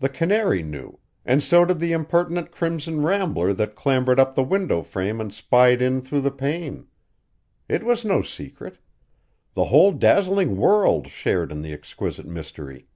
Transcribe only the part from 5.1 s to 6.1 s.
and spied in